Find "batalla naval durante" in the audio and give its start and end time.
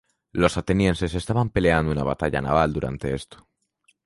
2.03-3.13